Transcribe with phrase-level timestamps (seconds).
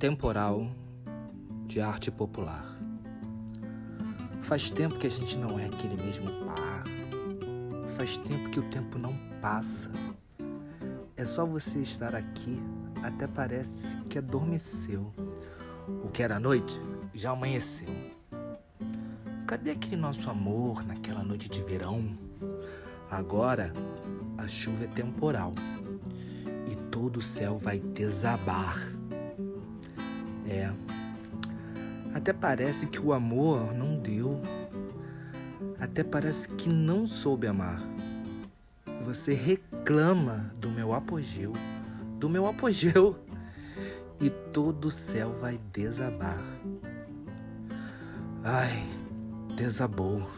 [0.00, 0.66] Temporal
[1.66, 2.64] de arte popular.
[4.40, 6.84] Faz tempo que a gente não é aquele mesmo par.
[7.98, 9.90] Faz tempo que o tempo não passa.
[11.18, 12.58] É só você estar aqui,
[13.02, 15.12] até parece que adormeceu.
[16.02, 16.80] O que era noite
[17.12, 17.94] já amanheceu.
[19.46, 22.16] Cadê aquele nosso amor naquela noite de verão?
[23.10, 23.70] Agora
[24.38, 25.52] a chuva é temporal
[26.72, 28.98] e todo o céu vai desabar.
[30.50, 30.68] É.
[32.12, 34.42] Até parece que o amor não deu.
[35.78, 37.80] Até parece que não soube amar.
[39.02, 41.52] Você reclama do meu apogeu,
[42.18, 43.16] do meu apogeu,
[44.20, 46.42] e todo o céu vai desabar.
[48.42, 48.82] Ai,
[49.56, 50.28] desabou.